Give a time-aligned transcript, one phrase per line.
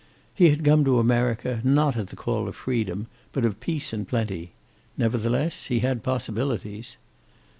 [0.33, 4.07] He had come to America, not at the call of freedom, but of peace and
[4.07, 4.51] plenty.
[4.97, 6.97] Nevertheless, he had possibilities.